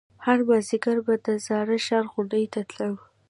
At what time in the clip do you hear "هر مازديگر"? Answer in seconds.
0.25-0.97